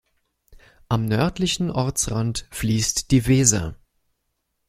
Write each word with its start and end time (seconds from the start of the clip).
Am 0.89 1.05
nördlichen 1.05 1.69
Ortsrand 1.69 2.47
fließt 2.49 3.11
die 3.11 3.27
Weser. 3.27 3.75